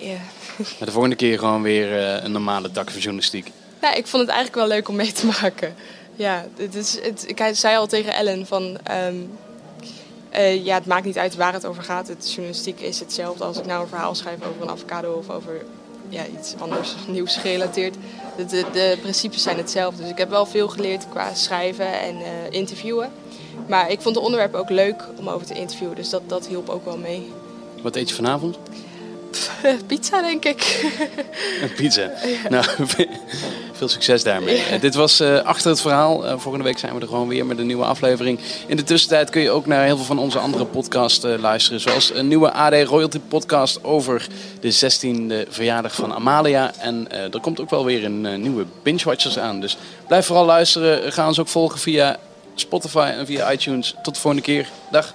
Yeah. 0.00 0.21
Maar 0.57 0.87
de 0.87 0.92
volgende 0.92 1.16
keer 1.16 1.38
gewoon 1.38 1.62
weer 1.62 1.92
uh, 1.92 2.25
een 2.25 2.33
normale 2.33 2.71
dak 2.71 2.90
van 2.90 3.00
journalistiek. 3.00 3.50
Ja, 3.83 3.95
ik 3.95 4.07
vond 4.07 4.23
het 4.23 4.30
eigenlijk 4.30 4.66
wel 4.66 4.76
leuk 4.76 4.88
om 4.88 4.97
mee 4.97 5.12
te 5.12 5.26
maken. 5.40 5.75
Ja, 6.18 6.46
het 6.56 6.75
is, 6.75 7.00
het, 7.02 7.25
ik 7.28 7.50
zei 7.52 7.76
al 7.76 7.87
tegen 7.87 8.14
Ellen 8.14 8.46
van... 8.46 8.78
Um, 8.90 9.30
uh, 10.37 10.64
ja, 10.64 10.75
het 10.75 10.87
maakt 10.87 11.04
niet 11.04 11.18
uit 11.18 11.37
waar 11.37 11.52
het 11.52 11.66
over 11.66 11.82
gaat. 11.82 12.08
Het 12.08 12.28
journalistiek 12.28 12.80
is 12.80 13.00
hetzelfde 13.00 13.44
als 13.44 13.58
ik 13.58 13.66
nou 13.66 13.82
een 13.82 13.88
verhaal 13.88 14.14
schrijf 14.14 14.38
over 14.48 14.62
een 14.62 14.68
avocado 14.68 15.12
of 15.12 15.30
over 15.30 15.64
ja, 16.08 16.22
iets 16.38 16.54
anders 16.58 16.94
nieuws 17.06 17.37
gerelateerd. 17.37 17.94
De, 18.37 18.46
de, 18.46 18.64
de, 18.72 18.98
principes 19.00 19.42
zijn 19.42 19.56
hetzelfde. 19.56 20.02
Dus 20.02 20.10
ik 20.10 20.18
heb 20.18 20.30
wel 20.30 20.46
veel 20.46 20.68
geleerd 20.68 21.08
qua 21.08 21.34
schrijven 21.34 22.00
en 22.00 22.16
uh, 22.16 22.26
interviewen. 22.50 23.10
Maar 23.66 23.90
ik 23.90 24.00
vond 24.00 24.14
de 24.14 24.20
onderwerpen 24.20 24.60
ook 24.60 24.70
leuk 24.70 25.04
om 25.18 25.28
over 25.28 25.46
te 25.46 25.54
interviewen. 25.54 25.96
Dus 25.96 26.10
dat, 26.10 26.22
dat 26.26 26.46
hielp 26.46 26.68
ook 26.68 26.84
wel 26.84 26.98
mee. 26.98 27.32
Wat 27.82 27.96
eet 27.96 28.08
je 28.08 28.14
vanavond? 28.14 28.58
Pizza, 29.87 30.20
denk 30.20 30.44
ik. 30.44 30.87
Een 31.62 31.72
pizza. 31.75 32.10
Ja. 32.42 32.48
Nou, 32.48 32.66
veel 33.78 33.88
succes 33.88 34.23
daarmee. 34.23 34.56
Ja. 34.70 34.78
Dit 34.78 34.94
was 34.94 35.20
uh, 35.20 35.40
Achter 35.42 35.70
het 35.70 35.80
Verhaal. 35.80 36.25
Uh, 36.25 36.38
volgende 36.38 36.64
week 36.64 36.78
zijn 36.78 36.94
we 36.94 37.00
er 37.00 37.06
gewoon 37.06 37.28
weer 37.28 37.47
met 37.47 37.58
een 37.58 37.66
nieuwe 37.66 37.85
aflevering. 37.85 38.38
In 38.66 38.76
de 38.76 38.82
tussentijd 38.82 39.30
kun 39.30 39.42
je 39.42 39.50
ook 39.50 39.66
naar 39.66 39.85
heel 39.85 39.97
veel 39.97 40.04
van 40.04 40.18
onze 40.18 40.38
andere 40.38 40.64
podcasts 40.64 41.25
uh, 41.25 41.38
luisteren. 41.38 41.80
Zoals 41.80 42.14
een 42.14 42.28
nieuwe 42.28 42.52
AD 42.52 42.73
Royalty 42.73 43.20
podcast 43.28 43.85
over 43.85 44.26
de 44.61 44.75
16e 44.75 45.49
verjaardag 45.49 45.94
van 45.94 46.14
Amalia. 46.14 46.73
En 46.78 47.11
er 47.11 47.40
komt 47.40 47.61
ook 47.61 47.70
wel 47.70 47.85
weer 47.85 48.04
een 48.04 48.40
nieuwe 48.40 48.64
Binge 48.82 49.04
Watchers 49.04 49.38
aan. 49.38 49.61
Dus 49.61 49.76
blijf 50.06 50.26
vooral 50.26 50.44
luisteren. 50.44 51.12
Ga 51.12 51.26
ons 51.26 51.38
ook 51.38 51.49
volgen 51.49 51.78
via 51.78 52.16
Spotify 52.54 53.12
en 53.18 53.26
via 53.26 53.52
iTunes. 53.52 53.94
Tot 54.02 54.14
de 54.14 54.20
volgende 54.20 54.44
keer. 54.44 54.68
Dag. 54.90 55.14